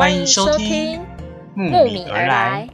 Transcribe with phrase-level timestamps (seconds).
[0.00, 1.06] 欢迎收听
[1.54, 2.66] 慕名而来，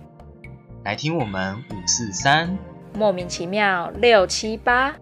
[0.84, 2.56] 来听我们五四三
[2.94, 4.94] 莫名其妙六七八。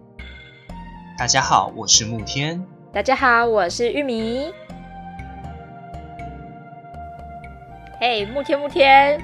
[1.19, 2.65] 大家好，我是慕天。
[2.91, 4.51] 大家好，我是玉米。
[7.99, 9.21] 嘿，慕天慕天，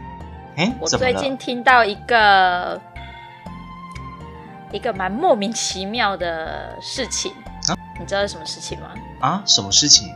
[0.56, 2.80] 哎，我最近听到一个
[4.72, 7.32] 一个蛮莫名其妙的事情
[7.68, 8.94] 啊，你知道是什么事情吗？
[9.22, 10.14] 啊，什么事情？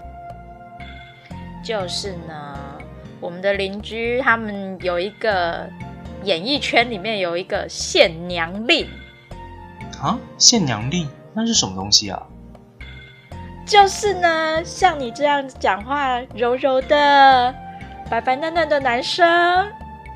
[1.63, 2.55] 就是呢，
[3.20, 5.68] 我们的邻居他们有一个
[6.23, 8.88] 演艺圈里面有一个限娘令
[10.02, 12.22] 啊，限娘令那是什么东西啊？
[13.66, 17.54] 就是呢，像你这样讲话柔柔的、
[18.09, 19.26] 白白嫩嫩的男生，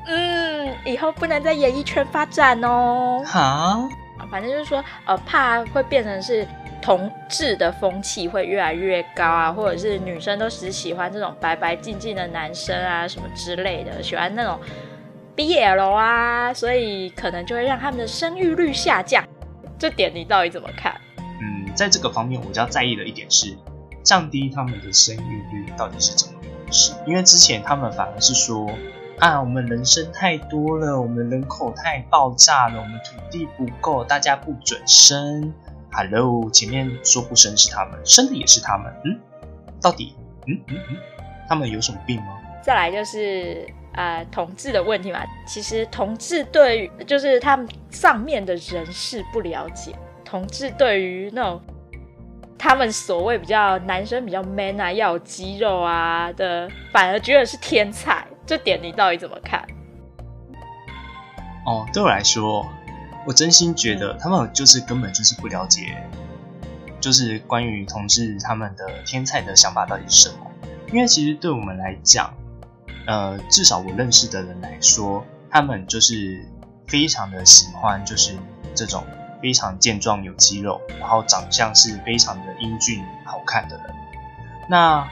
[0.06, 3.22] 嗯，以后不能在演艺圈发展哦。
[3.26, 3.88] 哈，
[4.30, 6.46] 反正就是说，呃，怕会变成是。
[6.90, 14.58] 同志的风气会越来越高啊，或者是女生都只喜欢这种白白净净的男生啊，什么之类的，喜欢那种
[15.36, 19.24] BL 啊，所以可能就会让他们的生育率下降。
[19.78, 20.92] 这点你到底怎么看？
[21.16, 23.56] 嗯，在这个方面，我比较在意的一点是
[24.02, 26.92] 降低他们的生育率到底是怎么回事？
[27.06, 28.68] 因为之前他们反而是说
[29.20, 35.54] 啊，我们人生太多了，我们人口太爆炸了，我们土地不够，大家不准生。
[35.92, 39.18] Hello，前面说不生是他们，生的也是他们，嗯，
[39.82, 40.14] 到底，
[40.46, 40.96] 嗯嗯嗯，
[41.48, 42.38] 他们有什么病吗？
[42.62, 49.92] 再来就是呃同志的问题嘛，其实同志对于就是他们上面的人士不了解，
[50.24, 51.60] 同志对于那种
[52.56, 59.66] 他们所谓比较男生比较 man 啊，要有肌肉啊的，反而觉得是天才，这点你到底怎么看？
[61.66, 62.64] 哦，对我来说。
[63.26, 66.08] 我真心觉得他们就是根本就是不了解，
[67.00, 70.36] 就是关于同志他们的天才的想法到底是什么。
[70.90, 72.34] 因为其实对我们来讲，
[73.06, 76.44] 呃，至少我认识的人来说，他们就是
[76.88, 78.32] 非常的喜欢，就是
[78.74, 79.04] 这种
[79.42, 83.86] 非常健壮有肌肉，然后长相是非常的英俊好看的人。
[84.68, 85.06] 那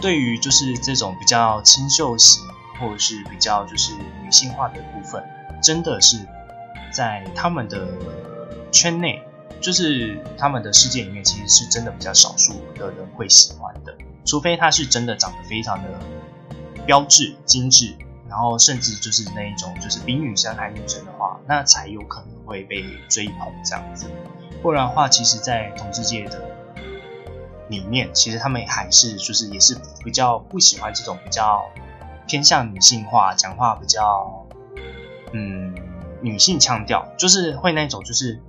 [0.00, 2.44] 对于就是这种比较清秀型
[2.80, 5.24] 或者是比较就是女性化的部分，
[5.62, 6.18] 真的是。
[6.92, 7.88] 在他们的
[8.70, 9.22] 圈内，
[9.60, 13.94] 就是他们的世界里面，其实是真的比较少数的人会喜欢的，
[14.24, 15.88] 除非他是真的长得非常的
[16.86, 17.94] 标致、精致，
[18.28, 24.06] 然后甚至就是那一种就是比女生还女生的话，那才有可能会被追捧这样子。
[24.62, 26.42] 不然的话，其实，在同志界的
[27.68, 31.64] 里面，其实他们还是就是也是比较不喜欢这种比较
[32.26, 34.42] 偏向女性化、讲话比较。
[36.26, 38.42] 女性腔调就是会那种，就是，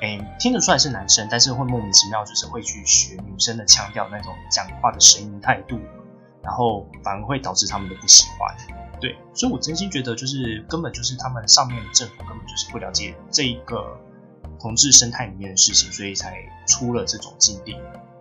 [0.00, 5.80] 哎，听得出来是男生，但是会莫名其妙，就是会去学女生的腔调那种讲话的声音态度，
[6.44, 8.56] 然后反而会导致他们的不喜欢。
[9.00, 13.98] 对，所以我真心觉得，就是根本就是他们上面的政府根本就是不了解这一个
[14.60, 16.36] 同志生态里面的事情，所以才
[16.68, 17.76] 出了这种禁令。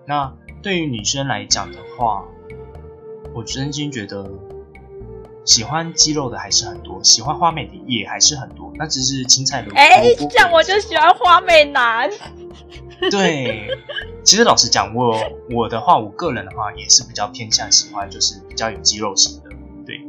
[0.08, 0.34] 那
[0.64, 2.26] 对于女生来讲的话，
[3.36, 4.28] 我真心觉得。
[5.48, 9.80] 喜欢肌肉的还是很多，喜欢花美的也还是很多，那只是青菜萝卜。
[9.80, 12.10] 哎、欸，这样我就喜欢花美男。
[13.10, 13.70] 对，
[14.26, 15.18] 其实老实讲，我
[15.50, 19.50] 我的话，我个人的话也是比较偏向喜欢，就是比较有肌肉型的。
[19.86, 20.02] 对，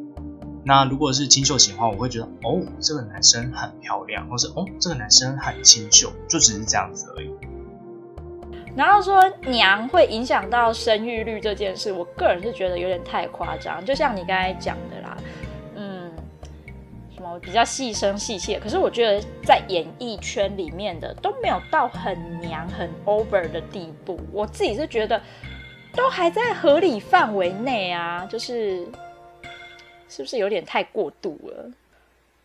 [0.65, 7.31] 那如果是清秀型的话，我会觉得哦，这个男生很漂亮，或是哦，这个男生很清秀，就只是这样子而已。
[8.75, 13.85] 然后说娘会影响到生育率这件事，我个人是觉得有点太夸张。
[13.85, 14.98] 就像你刚才讲的
[17.19, 24.21] 什么比较细声细气，可是我觉得在演艺圈里面的都没有到很娘很 over 的地步。
[24.33, 25.21] 我自己是觉得
[25.95, 28.87] 都还在合理范围内啊，就是
[30.09, 31.71] 是不是有点太过度了？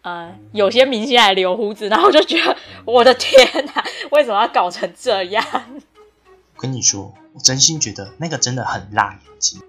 [0.02, 5.46] 呃，有些明星还留胡子，然后我就觉得我的天哪，为什么要搞成这样？
[6.58, 9.62] 跟你说，我真心觉得那个真的很辣眼睛。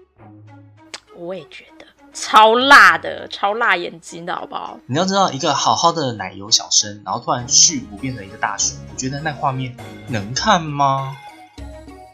[1.15, 1.74] 我也觉得
[2.15, 4.79] 超辣的，超辣眼睛的好不好？
[4.87, 9.75] 你要知道，一个好好的奶油小生，然后突然蓄骨变成一个大叔，我觉得那画面
[10.07, 11.15] 能看吗？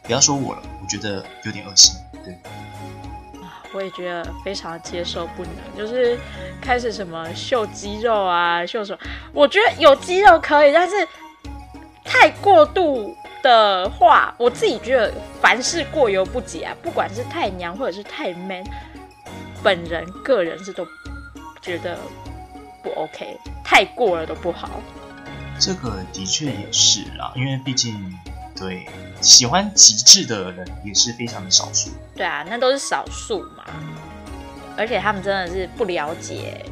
[0.03, 1.94] 不要说我了，我觉得有点恶心。
[2.25, 2.36] 对，
[3.71, 6.18] 我也觉得非常接受不能，就是
[6.59, 9.00] 开始什么秀肌肉啊，秀什么？
[9.31, 11.07] 我觉得有肌肉可以，但是
[12.03, 13.15] 太过度。
[13.44, 15.12] 的话，我自己觉得
[15.42, 18.63] 凡事过犹不及啊，不管是太娘或者是太 man，
[19.63, 20.88] 本人个人是都
[21.62, 21.98] 觉得
[22.84, 24.69] 不 OK，太过了都不好。
[25.60, 28.18] 这个的确也是啦，因为毕竟
[28.56, 28.88] 对
[29.22, 31.92] 喜欢极致的人也是非常的少数。
[32.16, 33.63] 对啊，那都是少数嘛。
[34.78, 36.66] 而且他们真的是不了解，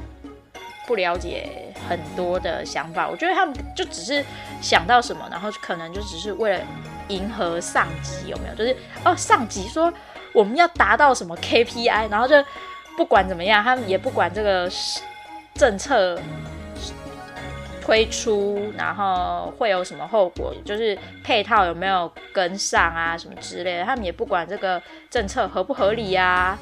[0.87, 3.07] 不了解很多的想法。
[3.07, 4.25] 我觉得他们就只是
[4.61, 6.63] 想到什么，然后可能就只是为了
[7.09, 8.55] 迎合上级，有没有？
[8.55, 9.93] 就是哦，上级说
[10.33, 12.43] 我们要达到什么 KPI，然后就
[12.99, 14.69] 不管怎么样，他们也不管这个
[15.53, 16.19] 政策。
[17.81, 20.53] 推出，然后会有什么后果？
[20.63, 24.79] 就是配套有没有跟上啊，什么之类的，他们也不管这个
[25.09, 26.55] 政策合不合理啊，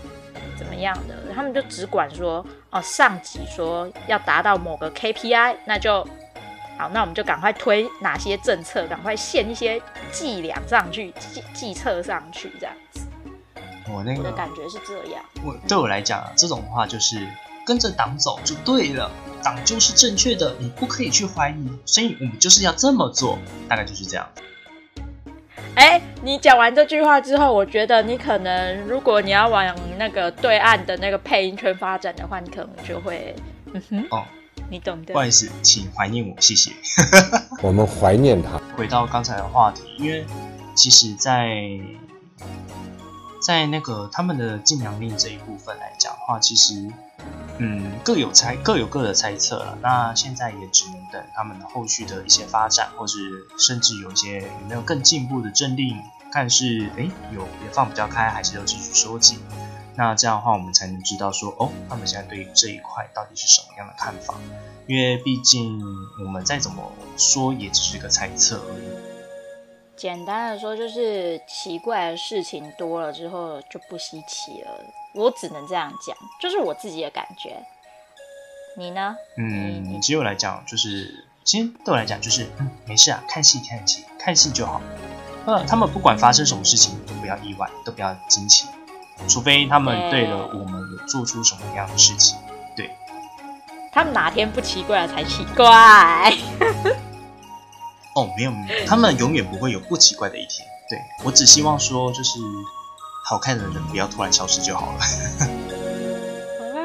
[0.58, 6.02] 怎么样的，他们就只管说哦，上级说要达到某个 KPI，那就
[6.78, 12.74] 好，那我们就赶快推哪些政策，赶快献一些计量上去，计计策上去，这样。
[13.90, 15.24] 我那个的感觉是这样。
[15.44, 17.28] 我对我来讲，这种话就是
[17.66, 19.12] 跟着党走就对了。
[19.44, 23.38] 党就是正确的，你不可以去怀疑，所以我们就是要这么做，
[23.70, 24.28] 大概就是这样。
[25.76, 29.64] 哎、欸，你讲完这句话之后，我觉得你可能，如果你要往
[29.98, 33.36] 那个对岸的那个配音圈发展的话，你可能就会，
[33.74, 34.26] 嗯哼，哦，
[34.72, 35.14] 你懂的。
[35.14, 36.72] 不好意思，请怀念我，谢谢。
[37.62, 38.60] 我们怀念他。
[38.76, 40.26] 回到刚才的话题，因为
[40.76, 41.48] 其实在，
[43.48, 46.92] 在那个他们的禁娘令这一部分来讲的话，其实。
[47.60, 49.78] 嗯，各有猜，各有各的猜测了。
[49.82, 55.98] 那现在也只能等他们的后续的一些发展，或是甚至有一些有没有更进一步的政令，
[56.30, 59.40] 看是诶有也放比较开，还是要继续收紧。
[59.96, 64.36] 那这样的话，我们才能知道说哦，他们现在对于这一块到底是什么样的看法？
[64.88, 65.82] 因为毕竟
[66.20, 69.07] 我们再怎么说，也只是个猜测而已。
[69.98, 74.70] 简单的说，就是奇怪的事情多了之后就不稀奇了。
[75.14, 77.58] 我只能这样讲，就是我自己的感觉。
[78.78, 79.16] 你呢？
[79.38, 84.80] 嗯，其实我来讲，就是其实对我来讲，就是嗯，没事啊，看戏看戏看戏就好。
[85.48, 88.68] 呃，他们不管发生什么事情，都不要意外，都不要惊奇，
[89.28, 92.38] 除非他们对了我们有做出什么样的事情。
[92.76, 92.92] 对，
[93.92, 96.32] 他们哪天不奇怪了才奇怪。
[98.18, 100.68] 哦，没有没有，他们永远不会有不奇怪的一天。
[100.90, 102.40] 对，我只希望说，就是。
[103.30, 105.00] 好看的人不要突然消失就好了。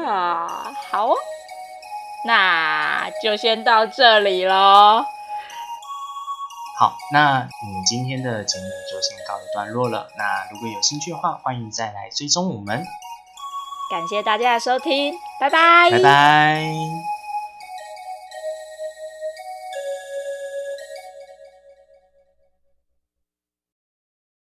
[0.11, 1.15] 啊，好哦，
[2.27, 5.05] 那就先到这里喽。
[6.77, 10.09] 好，那我们今天的节目就先告一段落了。
[10.17, 12.83] 那如果有兴趣的话，欢迎再来追踪我们。
[13.89, 16.73] 感谢大家的收听，拜拜，拜拜。